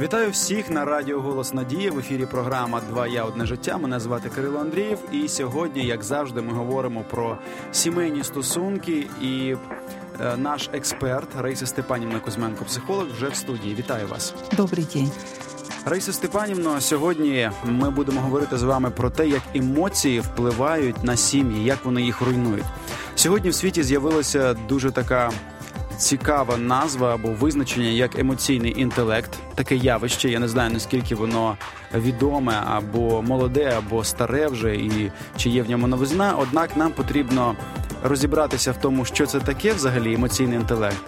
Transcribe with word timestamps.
Вітаю 0.00 0.30
всіх 0.30 0.70
на 0.70 0.84
радіо 0.84 1.20
Голос 1.20 1.54
Надії 1.54 1.90
в 1.90 1.98
ефірі. 1.98 2.26
Програма 2.26 2.80
Два 2.90 3.06
я 3.06 3.24
одне 3.24 3.46
життя. 3.46 3.78
Мене 3.78 4.00
звати 4.00 4.28
Кирило 4.28 4.58
Андрієв. 4.60 4.98
І 5.12 5.28
сьогодні, 5.28 5.86
як 5.86 6.02
завжди, 6.02 6.40
ми 6.40 6.52
говоримо 6.52 7.04
про 7.10 7.38
сімейні 7.72 8.24
стосунки. 8.24 9.06
І 9.22 9.56
е, 10.20 10.36
наш 10.36 10.70
експерт 10.72 11.28
Раїса 11.38 11.66
Степанівна 11.66 12.20
Кузьменко, 12.20 12.64
психолог, 12.64 13.06
вже 13.16 13.28
в 13.28 13.34
студії. 13.34 13.74
Вітаю 13.74 14.08
вас. 14.08 14.34
Добрий 14.56 14.86
день. 14.94 15.10
Раїса 15.84 16.12
Степанівна, 16.12 16.80
сьогодні 16.80 17.50
ми 17.64 17.90
будемо 17.90 18.20
говорити 18.20 18.58
з 18.58 18.62
вами 18.62 18.90
про 18.90 19.10
те, 19.10 19.28
як 19.28 19.42
емоції 19.54 20.20
впливають 20.20 21.04
на 21.04 21.16
сім'ї, 21.16 21.64
як 21.64 21.84
вони 21.84 22.02
їх 22.02 22.20
руйнують. 22.20 22.66
Сьогодні 23.14 23.50
в 23.50 23.54
світі 23.54 23.82
з'явилася 23.82 24.54
дуже 24.54 24.90
така 24.90 25.30
цікава 26.00 26.56
назва 26.56 27.14
або 27.14 27.28
визначення 27.28 27.88
як 27.88 28.18
емоційний 28.18 28.80
інтелект, 28.80 29.30
таке 29.54 29.76
явище. 29.76 30.28
Я 30.28 30.38
не 30.38 30.48
знаю 30.48 30.70
наскільки 30.70 31.14
воно 31.14 31.56
відоме 31.94 32.62
або 32.66 33.22
молоде, 33.22 33.74
або 33.78 34.04
старе 34.04 34.48
вже, 34.48 34.76
і 34.76 35.12
чи 35.36 35.50
є 35.50 35.62
в 35.62 35.70
ньому 35.70 35.86
новизна. 35.86 36.34
Однак 36.38 36.76
нам 36.76 36.92
потрібно 36.92 37.54
розібратися 38.02 38.72
в 38.72 38.76
тому, 38.76 39.04
що 39.04 39.26
це 39.26 39.40
таке 39.40 39.72
взагалі 39.72 40.14
емоційний 40.14 40.58
інтелект. 40.58 41.02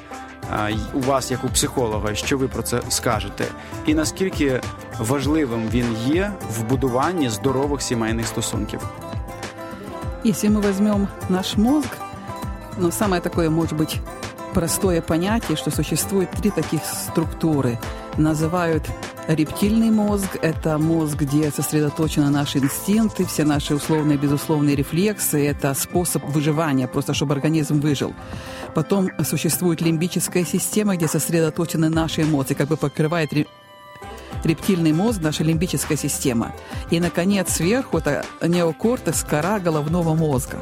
У 0.95 1.01
вас, 1.01 1.31
як 1.31 1.45
у 1.45 1.49
психолога, 1.49 2.15
що 2.15 2.39
ви 2.39 2.49
про 2.49 2.63
це 2.63 2.81
скажете, 2.89 3.45
і 3.87 3.95
наскільки 3.95 4.61
важливим 4.99 5.69
він 5.73 5.97
є 6.07 6.33
в 6.51 6.63
будуванні 6.63 7.29
здорових 7.29 7.83
сімейних 7.83 8.27
стосунків? 8.27 8.81
Если 10.25 10.49
мы 10.49 10.61
возьмем 10.61 11.09
наш 11.29 11.57
мозг, 11.57 11.89
ну, 12.79 12.93
самое 12.93 13.21
такое, 13.21 13.49
быть, 13.49 13.99
простое 14.53 15.01
понятие, 15.01 15.57
что 15.57 15.71
существует 15.71 16.31
три 16.31 16.51
таких 16.51 16.81
структуры. 16.85 17.79
Называют 18.19 18.85
рептильный 19.27 19.91
мозг– 19.91 20.37
это 20.43 20.79
мозг, 20.79 21.17
где 21.17 21.51
сосредоточены 21.51 22.29
наши 22.31 22.59
инстинкты, 22.59 23.25
все 23.25 23.45
наши 23.45 23.75
условные 23.75 24.17
и 24.17 24.21
безусловные 24.21 24.77
рефлексы. 24.77 25.47
Это 25.47 25.75
способ 25.75 26.25
выживания, 26.25 26.87
просто 26.87 27.15
чтобы 27.15 27.35
организм 27.35 27.81
выжил. 27.81 28.15
Потом 28.75 29.11
существует 29.25 29.81
лимбическая 29.81 30.45
система, 30.45 30.97
где 30.97 31.09
сосредоточены 31.09 31.89
наши 31.89 32.23
эмоции, 32.23 32.55
как 32.55 32.69
бы 32.69 32.77
покрывает 32.77 33.31
рептильный 34.45 34.93
мозг, 34.93 35.21
наша 35.23 35.45
лимбическая 35.45 35.97
система. 35.97 36.53
И, 36.91 37.01
наконец, 37.01 37.51
сверху 37.53 37.99
это 37.99 38.25
неокортекс, 38.43 39.25
кора 39.25 39.59
головного 39.59 40.15
мозга. 40.15 40.59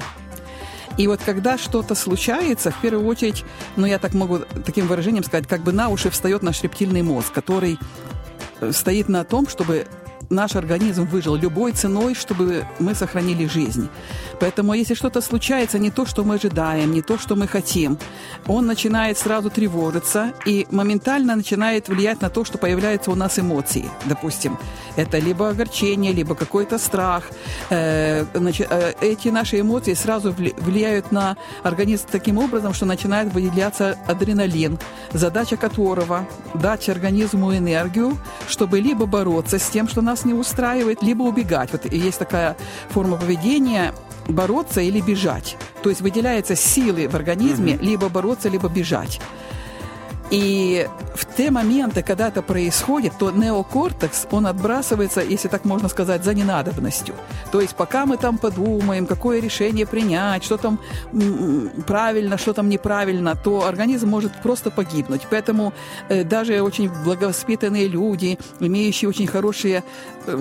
И 0.96 1.06
вот 1.06 1.20
когда 1.24 1.56
что-то 1.56 1.94
случается, 1.94 2.70
в 2.70 2.80
первую 2.80 3.06
очередь, 3.06 3.44
ну 3.76 3.86
я 3.86 3.98
так 3.98 4.12
могу 4.14 4.40
таким 4.64 4.86
выражением 4.86 5.24
сказать, 5.24 5.46
как 5.46 5.62
бы 5.62 5.72
на 5.72 5.88
уши 5.88 6.10
встает 6.10 6.42
наш 6.42 6.62
рептильный 6.62 7.02
мозг, 7.02 7.32
который 7.32 7.78
э, 8.60 8.72
стоит 8.72 9.08
на 9.08 9.24
том, 9.24 9.48
чтобы 9.48 9.86
наш 10.30 10.54
организм 10.54 11.04
выжил 11.04 11.34
любой 11.34 11.72
ценой, 11.72 12.14
чтобы 12.14 12.64
мы 12.78 12.94
сохранили 12.94 13.46
жизнь. 13.46 13.88
Поэтому 14.38 14.74
если 14.74 14.94
что-то 14.94 15.20
случается, 15.20 15.78
не 15.78 15.90
то, 15.90 16.06
что 16.06 16.24
мы 16.24 16.36
ожидаем, 16.36 16.92
не 16.92 17.02
то, 17.02 17.18
что 17.18 17.36
мы 17.36 17.48
хотим, 17.48 17.98
он 18.46 18.66
начинает 18.66 19.18
сразу 19.18 19.50
тревожиться 19.50 20.32
и 20.46 20.66
моментально 20.70 21.36
начинает 21.36 21.88
влиять 21.88 22.20
на 22.20 22.30
то, 22.30 22.44
что 22.44 22.58
появляются 22.58 23.10
у 23.10 23.16
нас 23.16 23.38
эмоции. 23.38 23.90
Допустим, 24.06 24.56
это 24.96 25.18
либо 25.18 25.48
огорчение, 25.48 26.12
либо 26.12 26.34
какой-то 26.34 26.78
страх. 26.78 27.24
Э, 27.70 28.24
э, 28.34 28.92
эти 29.00 29.28
наши 29.28 29.60
эмоции 29.60 29.94
сразу 29.94 30.32
влияют 30.32 31.12
на 31.12 31.36
организм 31.64 32.06
таким 32.10 32.38
образом, 32.38 32.72
что 32.72 32.86
начинает 32.86 33.32
выделяться 33.32 33.98
адреналин, 34.06 34.78
задача 35.12 35.56
которого 35.56 36.26
дать 36.54 36.88
организму 36.88 37.56
энергию, 37.56 38.16
чтобы 38.48 38.80
либо 38.80 39.06
бороться 39.06 39.58
с 39.58 39.68
тем, 39.68 39.88
что 39.88 40.02
нас 40.02 40.19
нас 40.20 40.24
не 40.24 40.34
устраивает, 40.34 41.02
либо 41.02 41.22
убегать. 41.22 41.72
Вот 41.72 41.90
есть 41.90 42.18
такая 42.18 42.56
форма 42.90 43.16
поведения 43.16 43.94
бороться 44.28 44.80
или 44.80 45.00
бежать. 45.00 45.56
То 45.82 45.88
есть 45.88 46.02
выделяются 46.02 46.56
силы 46.56 47.08
в 47.08 47.14
организме 47.14 47.76
либо 47.76 48.08
бороться, 48.08 48.48
либо 48.48 48.68
бежать. 48.68 49.20
И 50.30 50.86
в 51.14 51.36
те 51.36 51.50
моменты, 51.50 52.02
когда 52.02 52.28
это 52.28 52.42
происходит, 52.42 53.12
то 53.18 53.30
неокортекс, 53.30 54.26
он 54.30 54.46
отбрасывается, 54.46 55.20
если 55.20 55.48
так 55.48 55.64
можно 55.64 55.88
сказать, 55.88 56.24
за 56.24 56.34
ненадобностью. 56.34 57.14
То 57.50 57.60
есть 57.60 57.74
пока 57.74 58.06
мы 58.06 58.16
там 58.16 58.38
подумаем, 58.38 59.06
какое 59.06 59.40
решение 59.40 59.86
принять, 59.86 60.44
что 60.44 60.56
там 60.56 60.78
правильно, 61.86 62.38
что 62.38 62.52
там 62.52 62.68
неправильно, 62.68 63.34
то 63.34 63.66
организм 63.66 64.08
может 64.08 64.32
просто 64.42 64.70
погибнуть. 64.70 65.22
Поэтому 65.30 65.72
э, 66.08 66.24
даже 66.24 66.62
очень 66.62 66.90
благовоспитанные 67.04 67.88
люди, 67.88 68.38
имеющие 68.60 69.08
очень 69.08 69.26
хорошие 69.26 69.82
э, 70.26 70.38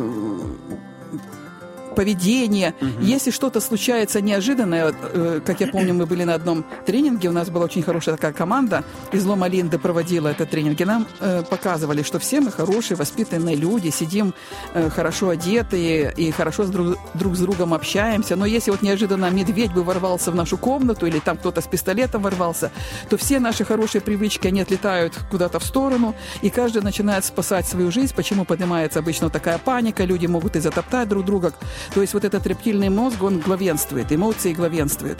поведение. 1.96 2.74
Угу. 2.82 3.02
Если 3.02 3.32
что-то 3.32 3.60
случается 3.60 4.22
неожиданное, 4.22 4.94
э, 5.02 5.42
как 5.46 5.62
я 5.62 5.68
помню, 5.72 5.94
мы 5.94 6.06
были 6.06 6.24
на 6.24 6.36
одном 6.36 6.66
тренинге, 6.86 7.30
у 7.30 7.32
нас 7.32 7.50
была 7.50 7.66
очень 7.66 7.84
хорошая 7.84 8.16
такая 8.16 8.34
команда 8.34 8.84
из 9.12 9.26
Лома 9.26 9.48
Линды 9.48 9.78
проводила 9.80 10.30
этот 10.30 10.50
тренинг, 10.50 10.80
и 10.82 10.86
нам 10.86 11.08
э, 11.20 11.44
показывали, 11.50 12.04
что 12.04 12.20
все 12.20 12.42
мы 12.42 12.52
хорошие, 12.52 12.98
воспитанные 12.98 13.56
люди, 13.56 13.90
сидим 13.90 14.34
э, 14.74 14.90
хорошо 14.90 15.30
одетые 15.30 16.14
и 16.16 16.32
хорошо 16.32 16.64
с 16.64 16.70
друг, 16.70 16.98
друг 17.14 17.36
с 17.36 17.40
другом 17.40 17.74
общаемся. 17.74 18.36
Но 18.36 18.46
если 18.46 18.72
вот 18.72 18.82
неожиданно 18.82 19.30
медведь 19.30 19.74
бы 19.74 19.84
ворвался 19.84 20.32
в 20.32 20.36
нашу 20.36 20.58
комнату 20.58 21.06
или 21.06 21.20
там 21.20 21.38
кто-то 21.38 21.62
с 21.62 21.68
пистолетом 21.68 22.22
ворвался, 22.22 22.72
то 23.10 23.18
все 23.18 23.40
наши 23.40 23.66
хорошие 23.66 24.02
привычки, 24.02 24.48
они 24.48 24.62
отлетают 24.62 25.18
куда-то 25.32 25.60
в 25.60 25.64
сторону, 25.64 26.16
и 26.42 26.50
каждый 26.50 26.82
начинает 26.82 27.26
спасать 27.26 27.68
свою 27.68 27.92
жизнь. 27.92 28.14
Почему 28.16 28.46
поднимается 28.46 29.00
обычно 29.00 29.30
такая 29.30 29.58
паника, 29.58 30.04
люди 30.04 30.28
могут 30.28 30.56
и 30.56 30.60
затоптать 30.60 31.10
друг 31.10 31.26
друга. 31.26 31.54
То 31.95 32.01
есть 32.01 32.15
вот 32.15 32.25
этот 32.25 32.47
рептильный 32.47 32.89
мозг, 32.89 33.23
он 33.23 33.41
главенствует, 33.41 34.13
эмоции 34.13 34.53
главенствуют. 34.53 35.19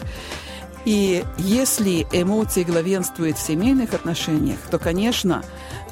И 0.87 1.25
если 1.39 2.07
эмоции 2.13 2.63
главенствуют 2.63 3.39
в 3.39 3.41
семейных 3.41 3.95
отношениях, 3.95 4.59
то, 4.71 4.79
конечно, 4.79 5.43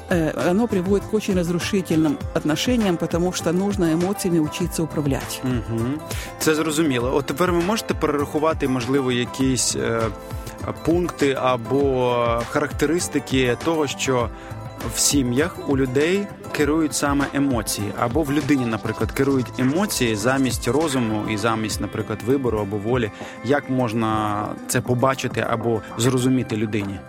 э, 0.09 0.49
оно 0.49 0.67
приводит 0.67 1.07
к 1.07 1.13
очень 1.13 1.35
разрушительным 1.35 2.17
отношениям, 2.35 2.97
потому 2.97 3.33
что 3.33 3.51
нужно 3.51 3.85
емоціями 3.85 4.39
учиться 4.39 4.83
управляти. 4.83 5.39
Угу. 5.43 5.87
Це 6.39 6.55
зрозуміло. 6.55 7.15
От 7.15 7.25
тепер 7.25 7.51
ви 7.51 7.61
можете 7.61 7.93
перерахувати, 7.93 8.67
можливо, 8.67 9.11
якісь 9.11 9.75
е, 9.75 10.01
пункти 10.85 11.37
або 11.41 12.41
характеристики 12.49 13.57
того, 13.65 13.87
що 13.87 14.29
в 14.95 14.99
сім'ях 14.99 15.69
у 15.69 15.77
людей 15.77 16.27
керують 16.57 16.95
саме 16.95 17.25
емоції, 17.33 17.91
або 17.99 18.23
в 18.23 18.31
людині, 18.31 18.65
наприклад, 18.65 19.11
керують 19.11 19.59
емоції 19.59 20.15
замість 20.15 20.67
розуму 20.67 21.23
і 21.29 21.37
замість, 21.37 21.81
наприклад, 21.81 22.19
вибору 22.25 22.59
або 22.59 22.77
волі. 22.77 23.11
Як 23.45 23.69
можна 23.69 24.45
це 24.67 24.81
побачити 24.81 25.45
або 25.49 25.81
зрозуміти 25.97 26.57
людині? 26.57 26.99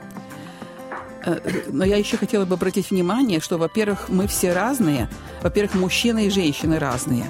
Но 1.72 1.84
я 1.84 1.96
еще 1.96 2.16
хотела 2.16 2.44
бы 2.44 2.54
обратить 2.54 2.90
внимание, 2.90 3.40
что, 3.40 3.56
во-первых, 3.56 4.10
мы 4.10 4.26
все 4.26 4.52
разные. 4.52 5.08
Во-первых, 5.42 5.74
мужчины 5.74 6.26
и 6.26 6.30
женщины 6.30 6.78
разные. 6.78 7.24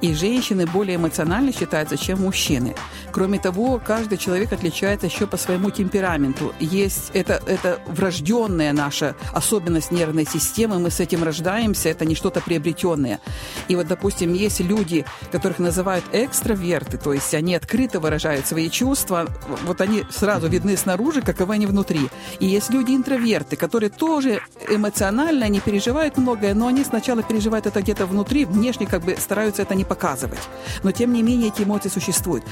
И 0.00 0.14
женщины 0.14 0.66
более 0.66 0.96
эмоциональны 0.96 1.52
считаются, 1.52 1.96
чем 1.96 2.22
мужчины. 2.22 2.74
Кроме 3.12 3.38
того, 3.38 3.80
каждый 3.84 4.18
человек 4.18 4.52
отличается 4.52 5.06
еще 5.06 5.26
по 5.26 5.36
своему 5.36 5.70
темпераменту. 5.70 6.52
Есть 6.60 7.10
это, 7.14 7.40
это 7.46 7.80
врожденная 7.86 8.72
наша 8.72 9.14
особенность 9.32 9.90
нервной 9.90 10.26
системы, 10.26 10.78
мы 10.78 10.90
с 10.90 11.00
этим 11.00 11.22
рождаемся, 11.22 11.88
это 11.88 12.04
не 12.04 12.14
что-то 12.14 12.40
приобретенное. 12.40 13.20
И 13.68 13.76
вот, 13.76 13.86
допустим, 13.86 14.32
есть 14.32 14.60
люди, 14.60 15.04
которых 15.30 15.58
называют 15.58 16.04
экстраверты, 16.12 16.98
то 16.98 17.12
есть 17.12 17.32
они 17.34 17.54
открыто 17.54 18.00
выражают 18.00 18.46
свои 18.46 18.68
чувства, 18.68 19.26
вот 19.64 19.80
они 19.80 20.04
сразу 20.10 20.48
видны 20.48 20.76
снаружи, 20.76 21.22
каковы 21.22 21.54
они 21.54 21.66
внутри. 21.66 22.08
И 22.40 22.46
есть 22.46 22.70
люди-интроверты, 22.70 23.56
которые 23.56 23.90
тоже 23.90 24.40
эмоционально, 24.68 25.46
они 25.46 25.60
переживают 25.60 26.16
многое, 26.16 26.54
но 26.54 26.66
они 26.66 26.84
сначала 26.84 27.22
переживают 27.22 27.66
это 27.66 27.80
где-то 27.80 28.06
внутри, 28.06 28.44
внешне 28.44 28.86
как 28.86 29.04
бы 29.04 29.16
стараются 29.18 29.62
это 29.62 29.74
не 29.74 29.84
показывать. 29.94 30.40
Но, 30.82 30.90
тем 30.90 31.12
не 31.12 31.22
менее, 31.22 31.48
эти 31.48 31.62
эмоции 31.62 31.88
существуют. 31.88 32.44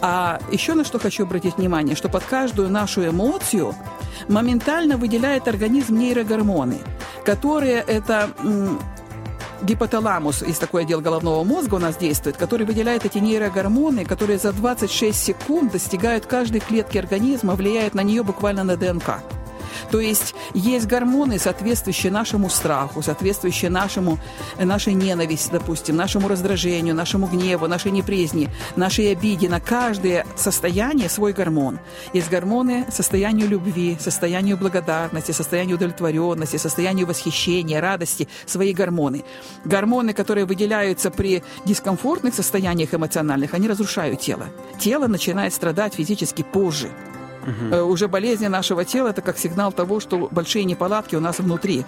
А 0.00 0.40
еще 0.50 0.74
на 0.74 0.84
что 0.84 0.98
хочу 0.98 1.22
обратить 1.22 1.56
внимание, 1.56 1.94
что 1.94 2.08
под 2.08 2.24
каждую 2.24 2.70
нашу 2.70 3.06
эмоцию 3.06 3.74
моментально 4.28 4.96
выделяет 4.96 5.46
организм 5.46 5.96
нейрогормоны, 5.96 6.78
которые 7.24 7.84
это 7.86 8.30
гипоталамус, 9.62 10.42
есть 10.42 10.60
такой 10.60 10.82
отдел 10.82 11.00
головного 11.00 11.44
мозга 11.44 11.76
у 11.76 11.78
нас 11.78 11.96
действует, 11.96 12.36
который 12.36 12.66
выделяет 12.66 13.04
эти 13.04 13.18
нейрогормоны, 13.18 14.04
которые 14.04 14.38
за 14.38 14.52
26 14.52 15.18
секунд 15.18 15.72
достигают 15.72 16.26
каждой 16.26 16.60
клетки 16.60 16.98
организма, 16.98 17.54
влияют 17.54 17.94
на 17.94 18.02
нее 18.02 18.22
буквально 18.22 18.64
на 18.64 18.76
ДНК. 18.76 19.22
То 19.90 20.00
есть 20.00 20.34
есть 20.54 20.86
гормоны, 20.86 21.38
соответствующие 21.38 22.12
нашему 22.12 22.50
страху, 22.50 23.02
соответствующие 23.02 23.70
нашему, 23.70 24.18
нашей 24.58 24.94
ненависти, 24.94 25.50
допустим, 25.52 25.96
нашему 25.96 26.28
раздражению, 26.28 26.94
нашему 26.94 27.26
гневу, 27.26 27.66
нашей 27.66 27.90
неприязни, 27.90 28.48
нашей 28.76 29.12
обиде. 29.12 29.48
На 29.48 29.60
каждое 29.60 30.26
состояние 30.36 31.08
свой 31.08 31.32
гормон. 31.32 31.78
Есть 32.12 32.30
гормоны 32.30 32.86
состоянию 32.90 33.48
любви, 33.48 33.96
состоянию 34.00 34.56
благодарности, 34.56 35.32
состоянию 35.32 35.76
удовлетворенности, 35.76 36.56
состоянию 36.56 37.06
восхищения, 37.06 37.80
радости, 37.80 38.28
свои 38.46 38.72
гормоны. 38.72 39.24
Гормоны, 39.64 40.12
которые 40.12 40.44
выделяются 40.44 41.10
при 41.10 41.42
дискомфортных 41.64 42.34
состояниях 42.34 42.94
эмоциональных, 42.94 43.54
они 43.54 43.68
разрушают 43.68 44.20
тело. 44.20 44.46
Тело 44.78 45.06
начинает 45.06 45.54
страдать 45.54 45.94
физически 45.94 46.42
позже. 46.42 46.90
Угу. 47.48 47.76
Уже 47.84 48.08
болезни 48.08 48.46
нашего 48.46 48.84
тела 48.84 49.08
это 49.08 49.22
как 49.22 49.38
сигнал 49.38 49.72
того, 49.72 50.00
что 50.00 50.28
большие 50.30 50.64
неполадки 50.64 51.16
у 51.16 51.20
нас 51.20 51.38
внутри, 51.38 51.84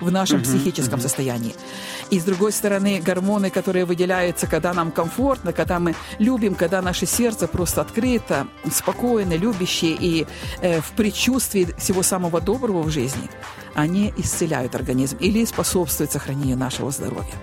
в 0.00 0.10
нашем 0.10 0.38
угу. 0.38 0.44
психическом 0.44 0.94
угу. 0.94 1.02
состоянии. 1.02 1.54
И 2.10 2.20
с 2.20 2.24
другой 2.24 2.52
стороны, 2.52 3.00
гормоны, 3.04 3.50
которые 3.50 3.84
выделяются, 3.84 4.46
когда 4.46 4.72
нам 4.72 4.90
комфортно, 4.90 5.52
когда 5.52 5.78
мы 5.78 5.94
любим, 6.18 6.54
когда 6.54 6.82
наше 6.82 7.06
сердце 7.06 7.46
просто 7.48 7.80
открыто, 7.82 8.46
спокойно, 8.72 9.34
любящее 9.34 9.96
и 9.98 10.26
э, 10.60 10.80
в 10.80 10.92
предчувствии 10.92 11.68
всего 11.78 12.02
самого 12.02 12.40
доброго 12.40 12.82
в 12.82 12.90
жизни, 12.90 13.28
они 13.74 14.12
исцеляют 14.16 14.74
организм 14.74 15.16
или 15.20 15.44
способствуют 15.44 16.12
сохранению 16.12 16.56
нашего 16.56 16.90
здоровья. 16.90 17.34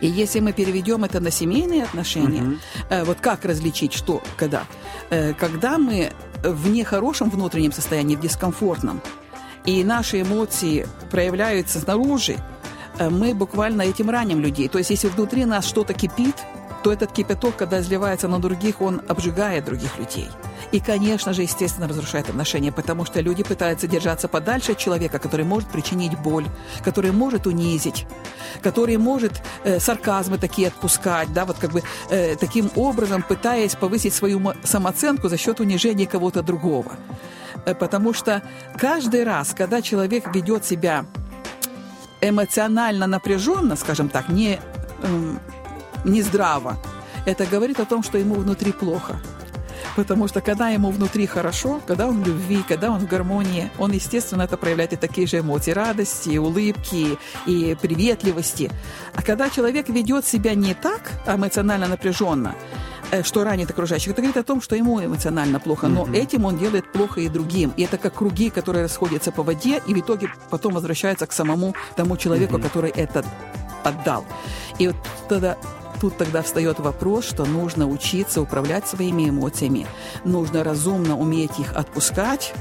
И 0.00 0.06
если 0.06 0.40
мы 0.40 0.52
переведем 0.52 1.04
это 1.04 1.20
на 1.20 1.30
семейные 1.30 1.84
отношения, 1.84 2.42
угу. 2.42 2.56
э, 2.88 3.04
вот 3.04 3.18
как 3.20 3.44
различить, 3.44 3.92
что, 3.92 4.22
когда? 4.36 4.64
Э, 5.10 5.34
когда 5.34 5.78
мы 5.78 6.12
в 6.42 6.70
нехорошем 6.70 7.30
внутреннем 7.30 7.72
состоянии, 7.72 8.16
в 8.16 8.20
дискомфортном, 8.20 9.00
и 9.64 9.84
наши 9.84 10.22
эмоции 10.22 10.86
проявляются 11.10 11.80
снаружи, 11.80 12.36
э, 12.98 13.10
мы 13.10 13.34
буквально 13.34 13.82
этим 13.82 14.10
раним 14.10 14.40
людей. 14.40 14.68
То 14.68 14.78
есть 14.78 14.90
если 14.90 15.08
внутри 15.08 15.44
нас 15.44 15.66
что-то 15.66 15.92
кипит, 15.92 16.36
то 16.82 16.92
этот 16.92 17.12
кипяток, 17.12 17.56
когда 17.56 17.80
изливается 17.80 18.28
на 18.28 18.40
других, 18.40 18.80
он 18.80 19.02
обжигает 19.06 19.64
других 19.64 19.98
людей. 19.98 20.28
И, 20.72 20.78
конечно 20.78 21.32
же, 21.32 21.42
естественно, 21.42 21.88
разрушает 21.88 22.28
отношения, 22.28 22.70
потому 22.70 23.04
что 23.04 23.20
люди 23.20 23.42
пытаются 23.42 23.88
держаться 23.88 24.28
подальше 24.28 24.72
от 24.72 24.78
человека, 24.78 25.18
который 25.18 25.44
может 25.44 25.68
причинить 25.68 26.16
боль, 26.18 26.46
который 26.84 27.10
может 27.10 27.46
унизить, 27.46 28.06
который 28.62 28.96
может 28.96 29.42
э, 29.64 29.80
сарказмы 29.80 30.38
такие 30.38 30.68
отпускать, 30.68 31.32
да, 31.32 31.44
вот 31.44 31.58
как 31.58 31.72
бы 31.72 31.82
э, 32.10 32.36
таким 32.36 32.70
образом 32.76 33.22
пытаясь 33.22 33.74
повысить 33.74 34.14
свою 34.14 34.40
самооценку 34.62 35.28
за 35.28 35.36
счет 35.36 35.60
унижения 35.60 36.06
кого-то 36.06 36.42
другого. 36.42 36.92
Э, 37.66 37.74
потому 37.74 38.12
что 38.12 38.42
каждый 38.76 39.24
раз, 39.24 39.54
когда 39.56 39.82
человек 39.82 40.32
ведет 40.34 40.64
себя 40.64 41.04
эмоционально 42.20 43.06
напряженно, 43.06 43.76
скажем 43.76 44.08
так, 44.08 44.28
не, 44.28 44.60
э, 45.02 45.36
не 46.04 46.22
здраво, 46.22 46.76
это 47.26 47.44
говорит 47.44 47.80
о 47.80 47.84
том, 47.86 48.02
что 48.02 48.18
ему 48.18 48.36
внутри 48.36 48.72
плохо. 48.72 49.20
Потому 49.96 50.28
что 50.28 50.40
когда 50.40 50.68
ему 50.68 50.90
внутри 50.90 51.26
хорошо, 51.26 51.80
когда 51.86 52.08
он 52.08 52.22
в 52.22 52.26
любви, 52.26 52.62
когда 52.66 52.90
он 52.90 53.00
в 53.00 53.06
гармонии, 53.06 53.70
он, 53.78 53.92
естественно, 53.92 54.42
это 54.42 54.56
проявляет 54.56 54.92
и 54.92 54.96
такие 54.96 55.26
же 55.26 55.38
эмоции 55.38 55.72
радости, 55.72 56.38
улыбки, 56.38 57.18
и 57.46 57.76
приветливости. 57.80 58.70
А 59.14 59.22
когда 59.22 59.50
человек 59.50 59.88
ведет 59.88 60.26
себя 60.26 60.54
не 60.54 60.74
так, 60.74 61.10
эмоционально 61.26 61.88
напряженно, 61.88 62.54
э, 63.10 63.22
что 63.22 63.44
ранит 63.44 63.70
окружающих. 63.70 64.12
Это 64.12 64.22
говорит 64.22 64.36
о 64.36 64.42
том, 64.42 64.62
что 64.62 64.76
ему 64.76 65.04
эмоционально 65.04 65.58
плохо, 65.58 65.88
но 65.88 66.04
mm-hmm. 66.04 66.16
этим 66.16 66.44
он 66.44 66.58
делает 66.58 66.92
плохо 66.92 67.20
и 67.20 67.28
другим. 67.28 67.72
И 67.76 67.82
это 67.82 67.98
как 67.98 68.14
круги, 68.14 68.50
которые 68.50 68.82
расходятся 68.82 69.32
по 69.32 69.42
воде, 69.42 69.82
и 69.86 69.94
в 69.94 69.98
итоге 69.98 70.28
потом 70.50 70.74
возвращаются 70.74 71.26
к 71.26 71.32
самому 71.32 71.74
тому 71.96 72.16
человеку, 72.16 72.56
mm-hmm. 72.56 72.62
который 72.62 72.90
это 72.90 73.24
отдал. 73.82 74.24
И 74.78 74.88
вот 74.88 74.96
тогда 75.28 75.56
Тут 76.01 76.17
тогда 76.17 76.41
встает 76.41 76.79
вопрос, 76.79 77.25
что 77.25 77.45
нужно 77.45 77.87
учиться 77.87 78.41
управлять 78.41 78.87
своими 78.87 79.29
эмоциями. 79.29 79.87
Нужно 80.25 80.63
разумно 80.63 81.17
уметь 81.17 81.59
их 81.59 81.73
отпускать, 81.75 82.53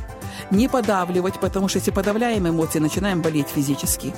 не 0.50 0.69
подавливать, 0.69 1.41
потому 1.41 1.69
что 1.69 1.79
если 1.79 1.91
подавляем 1.91 2.47
эмоции, 2.47 2.79
начинаем 2.81 3.23
болеть 3.23 3.49
физически. 3.49 4.12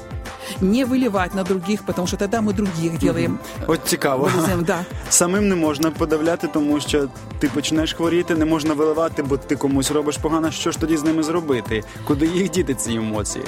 Не 0.60 0.84
выливать 0.84 1.34
на 1.34 1.44
других, 1.44 1.82
потому 1.82 2.06
що 2.06 2.16
тоді 2.16 2.40
ми 2.40 2.52
других 2.52 2.98
делаем. 2.98 3.38
От 3.66 3.80
цікаво. 3.84 4.30
Вилізем, 4.34 4.64
да. 4.64 4.84
Самим 5.10 5.48
не 5.48 5.54
можна 5.54 5.90
подавляти, 5.90 6.48
тому 6.52 6.80
що 6.80 7.08
ти 7.38 7.48
почнеш 7.48 7.92
хворіти, 7.92 8.34
не 8.34 8.44
можна 8.44 8.74
виливати, 8.74 9.22
бо 9.22 9.36
ти 9.36 9.56
комусь 9.56 9.90
робиш 9.90 10.16
погано. 10.16 10.50
Що 10.50 10.72
ж 10.72 10.78
тоді 10.78 10.96
з 10.96 11.04
ними 11.04 11.22
зробити? 11.22 11.84
Куди 12.04 12.26
їх 12.26 12.50
діти 12.50 12.74
ці 12.74 12.92
емоції? 12.92 13.44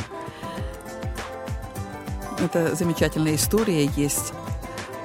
Это 2.40 2.76
замечательная 2.76 3.34
история 3.34 3.90
есть 3.99 4.32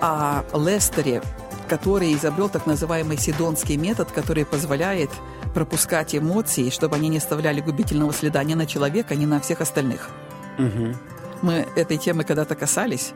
о 0.01 0.43
Лестере, 0.55 1.23
который 1.69 2.15
изобрел 2.15 2.49
так 2.49 2.67
называемый 2.67 3.19
сидонский 3.19 3.77
метод, 3.77 4.11
который 4.11 4.45
позволяет 4.45 5.11
пропускать 5.55 6.15
эмоции, 6.15 6.71
чтобы 6.71 6.97
они 6.97 7.09
не 7.09 7.19
оставляли 7.19 7.61
губительного 7.61 8.13
следа 8.13 8.45
ни 8.45 8.55
на 8.55 8.67
человека, 8.67 9.15
ни 9.17 9.27
на 9.27 9.41
всех 9.41 9.61
остальных. 9.61 10.11
Угу. 10.59 10.95
Мы 11.43 11.67
этой 11.77 11.97
темы 11.97 12.25
когда-то 12.25 12.55
касались. 12.55 13.13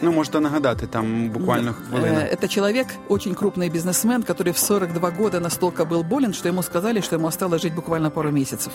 Ну, 0.00 0.12
можете 0.12 0.38
нагадати, 0.38 0.86
там 0.86 1.30
буквально 1.30 1.72
хвилина. 1.72 2.20
Э, 2.20 2.26
это 2.26 2.48
человек, 2.48 2.86
очень 3.08 3.34
крупный 3.34 3.68
бизнесмен, 3.68 4.22
который 4.22 4.52
в 4.52 4.58
42 4.58 5.10
года 5.10 5.40
настолько 5.40 5.84
был 5.84 6.04
болен, 6.04 6.32
что 6.32 6.48
ему 6.48 6.62
сказали, 6.62 7.00
что 7.00 7.16
ему 7.16 7.26
осталось 7.26 7.62
жить 7.62 7.74
буквально 7.74 8.10
пару 8.10 8.30
месяцев. 8.30 8.72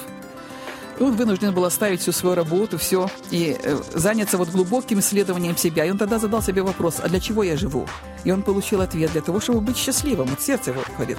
И 1.00 1.04
он 1.04 1.16
вынужден 1.16 1.54
был 1.54 1.66
оставить 1.66 2.02
всю 2.02 2.12
свою 2.12 2.36
работу, 2.36 2.78
все, 2.78 3.10
и 3.32 3.58
э, 3.62 3.78
заняться 3.94 4.38
вот 4.38 4.50
глубоким 4.50 5.00
исследованием 5.00 5.58
себя. 5.58 5.86
И 5.86 5.92
он 5.92 5.98
тогда 5.98 6.20
задал 6.20 6.42
себе 6.42 6.62
вопрос, 6.62 6.96
а 7.04 7.10
для 7.10 7.20
чего 7.20 7.44
я 7.44 7.58
живу? 7.58 7.88
И 8.24 8.32
он 8.32 8.44
получил 8.44 8.82
ответ, 8.82 9.12
для 9.12 9.22
того, 9.22 9.40
чтобы 9.40 9.62
быть 9.62 9.78
счастливым. 9.78 10.28
Вот 10.28 10.42
сердце 10.42 10.72
его 10.72 10.82
говорит. 10.96 11.18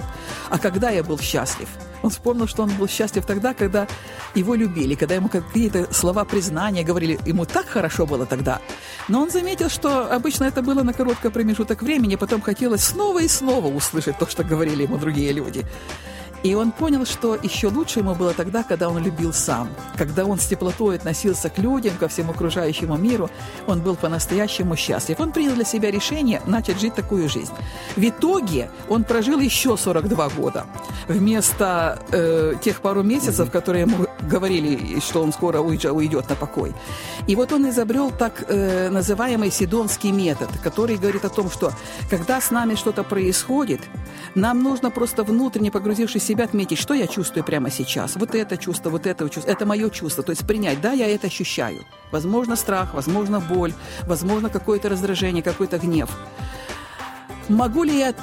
А 0.49 0.57
когда 0.57 0.89
я 0.89 1.03
был 1.03 1.19
счастлив? 1.19 1.67
Он 2.01 2.09
вспомнил, 2.09 2.47
что 2.47 2.63
он 2.63 2.69
был 2.69 2.87
счастлив 2.87 3.25
тогда, 3.25 3.53
когда 3.53 3.87
его 4.33 4.55
любили, 4.55 4.95
когда 4.95 5.15
ему 5.15 5.29
какие-то 5.29 5.93
слова 5.93 6.23
признания 6.23 6.83
говорили. 6.83 7.19
Ему 7.25 7.45
так 7.45 7.67
хорошо 7.67 8.05
было 8.05 8.25
тогда. 8.25 8.59
Но 9.07 9.21
он 9.21 9.29
заметил, 9.29 9.69
что 9.69 10.11
обычно 10.11 10.45
это 10.45 10.61
было 10.61 10.83
на 10.83 10.93
короткий 10.93 11.29
промежуток 11.29 11.81
времени, 11.81 12.15
потом 12.15 12.41
хотелось 12.41 12.83
снова 12.83 13.21
и 13.21 13.27
снова 13.27 13.67
услышать 13.67 14.17
то, 14.17 14.27
что 14.27 14.43
говорили 14.43 14.83
ему 14.83 14.97
другие 14.97 15.31
люди. 15.31 15.65
И 16.45 16.53
он 16.53 16.71
понял, 16.71 17.07
что 17.07 17.35
еще 17.41 17.69
лучше 17.69 18.01
ему 18.01 18.13
было 18.13 18.31
тогда, 18.31 18.61
когда 18.61 18.87
он 18.89 19.03
любил 19.03 19.33
сам. 19.33 19.67
Когда 19.97 20.25
он 20.25 20.37
с 20.37 20.45
теплотой 20.45 20.97
относился 20.97 21.49
к 21.49 21.57
людям, 21.57 21.97
ко 21.99 22.07
всему 22.07 22.33
окружающему 22.33 22.97
миру, 22.97 23.31
он 23.65 23.81
был 23.81 23.95
по-настоящему 23.95 24.75
счастлив. 24.75 25.19
Он 25.19 25.31
принял 25.31 25.55
для 25.55 25.65
себя 25.65 25.89
решение 25.89 26.43
начать 26.45 26.79
жить 26.79 26.93
такую 26.93 27.29
жизнь. 27.29 27.51
В 27.95 28.07
итоге 28.07 28.69
он 28.89 29.05
прожил 29.05 29.39
еще 29.39 29.75
42 29.75 30.29
года. 30.29 30.67
Вместо 31.07 31.97
э, 32.11 32.53
тех 32.61 32.79
пару 32.81 33.01
месяцев, 33.01 33.49
которые 33.49 33.81
ему 33.81 34.05
говорили, 34.27 34.99
что 34.99 35.23
он 35.23 35.31
скоро 35.33 35.59
уйдет 35.59 36.29
на 36.29 36.35
покой. 36.35 36.73
И 37.27 37.35
вот 37.35 37.51
он 37.53 37.69
изобрел 37.69 38.11
так 38.11 38.43
э, 38.47 38.89
называемый 38.89 39.51
сидонский 39.51 40.11
метод, 40.11 40.49
который 40.63 40.97
говорит 40.97 41.25
о 41.25 41.29
том, 41.29 41.49
что 41.49 41.71
когда 42.09 42.41
с 42.41 42.51
нами 42.51 42.75
что-то 42.75 43.03
происходит, 43.03 43.81
нам 44.35 44.63
нужно 44.63 44.91
просто 44.91 45.23
внутренне 45.23 45.71
погрузившись 45.71 46.23
в 46.23 46.25
себя 46.25 46.45
отметить, 46.45 46.77
что 46.77 46.93
я 46.93 47.07
чувствую 47.07 47.43
прямо 47.43 47.69
сейчас. 47.69 48.15
Вот 48.15 48.35
это 48.35 48.57
чувство, 48.57 48.89
вот 48.89 49.05
это 49.05 49.29
чувство, 49.29 49.51
это 49.51 49.65
мое 49.65 49.89
чувство. 49.89 50.23
То 50.23 50.31
есть 50.31 50.45
принять, 50.45 50.81
да, 50.81 50.91
я 50.91 51.07
это 51.07 51.27
ощущаю. 51.27 51.85
Возможно, 52.11 52.55
страх, 52.55 52.93
возможно, 52.93 53.39
боль, 53.39 53.73
возможно, 54.03 54.49
какое-то 54.49 54.89
раздражение, 54.89 55.43
какой-то 55.43 55.77
гнев. 55.77 56.09
Могу 57.49 57.83
ли 57.83 57.97
я 57.97 58.13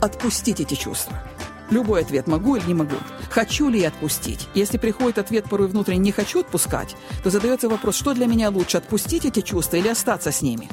отпустить 0.00 0.60
эти 0.60 0.74
чувства? 0.74 1.22
Любой 1.70 2.02
ответ 2.02 2.26
могу 2.26 2.56
или 2.56 2.66
не 2.66 2.74
могу. 2.74 2.96
Хочу 3.30 3.68
ли 3.68 3.80
я 3.80 3.88
отпустить? 3.88 4.48
Если 4.54 4.78
приходит 4.78 5.18
ответ 5.18 5.48
порой 5.48 5.68
внутренне 5.68 5.98
«не 5.98 6.12
хочу 6.12 6.40
отпускать», 6.40 6.96
то 7.24 7.30
задается 7.30 7.68
вопрос, 7.68 7.96
что 7.96 8.14
для 8.14 8.26
меня 8.26 8.50
лучше, 8.50 8.78
отпустить 8.78 9.24
эти 9.24 9.40
чувства 9.40 9.76
или 9.76 9.88
остаться 9.88 10.30
с 10.30 10.42
ними? 10.42 10.68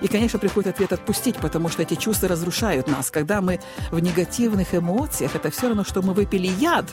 И, 0.00 0.08
конечно, 0.08 0.38
приходит 0.38 0.74
ответ 0.74 0.92
отпустить, 0.92 1.36
потому 1.36 1.68
что 1.68 1.82
эти 1.82 1.94
чувства 1.94 2.28
разрушают 2.28 2.88
нас. 2.88 3.10
Когда 3.10 3.40
мы 3.40 3.60
в 3.90 3.98
негативных 4.00 4.74
эмоциях, 4.74 5.34
это 5.34 5.50
все 5.50 5.68
равно, 5.68 5.84
что 5.84 6.02
мы 6.02 6.12
выпили 6.12 6.48
яд, 6.48 6.86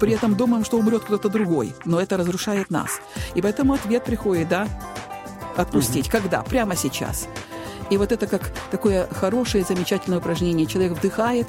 при 0.00 0.12
этом 0.12 0.34
думаем, 0.34 0.64
что 0.64 0.78
умрет 0.78 1.04
кто-то 1.04 1.28
другой, 1.28 1.74
но 1.84 2.00
это 2.00 2.16
разрушает 2.16 2.70
нас. 2.70 3.00
И 3.36 3.40
поэтому 3.40 3.74
ответ 3.74 4.04
приходит, 4.04 4.48
да, 4.48 4.68
отпустить. 5.56 6.08
Угу. 6.08 6.12
Когда? 6.12 6.42
Прямо 6.42 6.74
сейчас. 6.74 7.28
И 7.88 7.96
вот 7.96 8.10
это 8.10 8.26
как 8.26 8.52
такое 8.70 9.06
хорошее, 9.06 9.64
замечательное 9.64 10.18
упражнение. 10.18 10.66
Человек 10.66 10.92
вдыхает, 10.92 11.46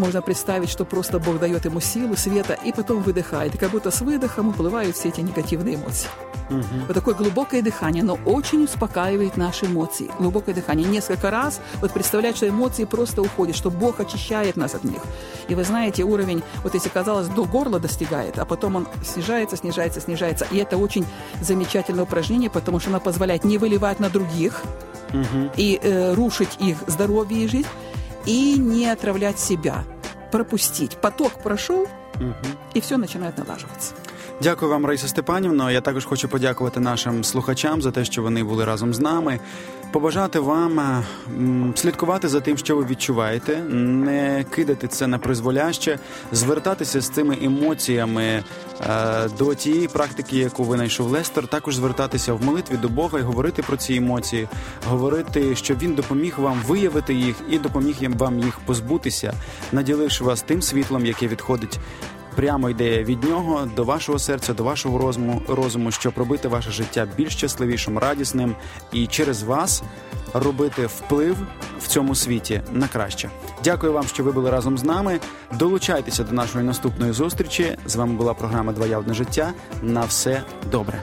можно 0.00 0.22
представить, 0.22 0.70
что 0.70 0.84
просто 0.84 1.18
Бог 1.18 1.38
дает 1.38 1.64
ему 1.64 1.80
силу, 1.80 2.16
света, 2.16 2.54
и 2.54 2.72
потом 2.72 3.02
выдыхает. 3.02 3.54
И 3.54 3.58
как 3.58 3.70
будто 3.70 3.90
с 3.90 4.00
выдохом 4.00 4.48
уплывают 4.48 4.96
все 4.96 5.08
эти 5.08 5.20
негативные 5.20 5.76
эмоции. 5.76 6.08
Угу. 6.48 6.86
Вот 6.88 6.94
такое 6.94 7.14
глубокое 7.14 7.62
дыхание, 7.62 8.02
оно 8.02 8.18
очень 8.24 8.64
успокаивает 8.64 9.36
наши 9.36 9.66
эмоции. 9.66 10.10
Глубокое 10.18 10.54
дыхание. 10.54 10.88
Несколько 10.88 11.30
раз 11.30 11.60
вот 11.80 11.92
представлять, 11.92 12.36
что 12.36 12.48
эмоции 12.48 12.84
просто 12.84 13.22
уходят, 13.22 13.54
что 13.54 13.70
Бог 13.70 14.00
очищает 14.00 14.56
нас 14.56 14.74
от 14.74 14.82
них. 14.82 15.00
И 15.48 15.54
вы 15.54 15.62
знаете, 15.64 16.02
уровень, 16.02 16.42
вот 16.64 16.74
если 16.74 16.88
казалось, 16.88 17.28
до 17.28 17.44
горла 17.44 17.78
достигает, 17.78 18.38
а 18.38 18.44
потом 18.44 18.76
он 18.76 18.88
снижается, 19.04 19.56
снижается, 19.56 20.00
снижается. 20.00 20.46
И 20.50 20.56
это 20.56 20.76
очень 20.76 21.04
замечательное 21.40 22.04
упражнение, 22.04 22.50
потому 22.50 22.80
что 22.80 22.90
оно 22.90 23.00
позволяет 23.00 23.44
не 23.44 23.58
выливать 23.58 24.00
на 24.00 24.08
других 24.08 24.62
угу. 25.10 25.50
и 25.56 25.78
э, 25.80 26.14
рушить 26.14 26.56
их 26.58 26.78
здоровье 26.86 27.44
и 27.44 27.48
жизнь, 27.48 27.68
и 28.26 28.58
не 28.58 28.86
отравлять 28.86 29.38
себя. 29.38 29.84
Пропустить. 30.30 30.96
Поток 31.00 31.32
прошел, 31.42 31.86
угу. 32.20 32.34
і 32.74 32.80
все 32.80 32.98
починає 32.98 33.32
налажуватися. 33.36 33.94
Дякую 34.42 34.70
вам, 34.70 34.86
Раїса 34.86 35.08
Степанівно. 35.08 35.70
Я 35.70 35.80
також 35.80 36.04
хочу 36.04 36.28
подякувати 36.28 36.80
нашим 36.80 37.24
слухачам 37.24 37.82
за 37.82 37.90
те, 37.90 38.04
що 38.04 38.22
вони 38.22 38.44
були 38.44 38.64
разом 38.64 38.94
з 38.94 39.00
нами. 39.00 39.40
Побажати 39.92 40.40
вам 40.40 40.80
е, 40.80 41.02
слідкувати 41.74 42.28
за 42.28 42.40
тим, 42.40 42.56
що 42.56 42.76
ви 42.76 42.84
відчуваєте, 42.84 43.56
не 43.56 44.44
кидати 44.50 44.88
це 44.88 45.06
на 45.06 45.18
призволяще, 45.18 45.98
звертатися 46.32 47.00
з 47.00 47.08
цими 47.08 47.38
емоціями 47.42 48.22
е, 48.22 48.42
до 49.38 49.54
тієї 49.54 49.88
практики, 49.88 50.36
яку 50.36 50.64
ви 50.64 50.76
знайшов 50.76 51.10
Лестер. 51.10 51.46
Також 51.46 51.76
звертатися 51.76 52.34
в 52.34 52.44
молитві 52.44 52.76
до 52.76 52.88
Бога 52.88 53.18
і 53.18 53.22
говорити 53.22 53.62
про 53.62 53.76
ці 53.76 53.94
емоції, 53.94 54.48
говорити, 54.88 55.56
щоб 55.56 55.78
він 55.78 55.94
допоміг 55.94 56.34
вам 56.38 56.62
виявити 56.66 57.14
їх 57.14 57.36
і 57.50 57.58
допоміг 57.58 57.96
вам 58.18 58.38
їх 58.38 58.58
позбутися, 58.58 59.34
наділивши 59.72 60.24
вас 60.24 60.42
тим 60.42 60.62
світлом, 60.62 61.06
яке 61.06 61.28
відходить 61.28 61.78
прямо 62.40 62.70
йде 62.70 63.04
від 63.04 63.24
нього 63.24 63.68
до 63.76 63.84
вашого 63.84 64.18
серця, 64.18 64.54
до 64.54 64.64
вашого 64.64 64.98
розуму, 64.98 65.42
розуму, 65.48 65.90
щоб 65.90 66.12
робити 66.16 66.48
ваше 66.48 66.70
життя 66.70 67.08
більш 67.16 67.32
щасливішим, 67.32 67.98
радісним 67.98 68.54
і 68.92 69.06
через 69.06 69.42
вас 69.42 69.82
робити 70.34 70.86
вплив 70.86 71.36
в 71.80 71.86
цьому 71.86 72.14
світі 72.14 72.62
на 72.72 72.88
краще. 72.88 73.30
Дякую 73.64 73.92
вам, 73.92 74.04
що 74.06 74.24
ви 74.24 74.32
були 74.32 74.50
разом 74.50 74.78
з 74.78 74.84
нами. 74.84 75.20
Долучайтеся 75.58 76.24
до 76.24 76.32
нашої 76.32 76.64
наступної 76.64 77.12
зустрічі. 77.12 77.76
З 77.86 77.96
вами 77.96 78.12
була 78.12 78.34
програма 78.34 78.72
Двоявне 78.72 79.14
життя. 79.14 79.52
На 79.82 80.04
все 80.04 80.42
добре. 80.70 81.02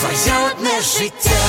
Твоє 0.00 0.38
одне 0.52 0.80
життя, 0.80 1.40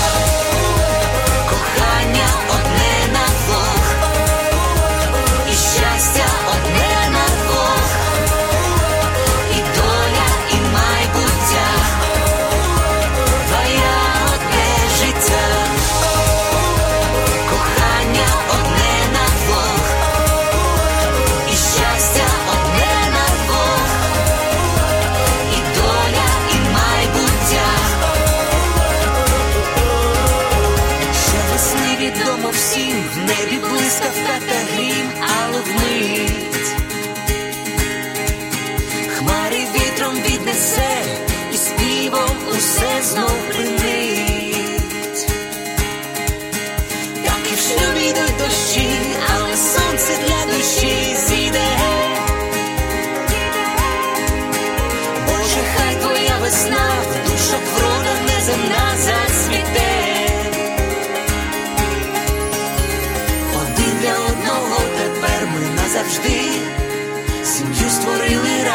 кохання 1.50 2.27
одне 2.50 3.13
на 3.13 3.25
двох, 3.27 3.86
і 5.51 5.53
щастя 5.53 6.21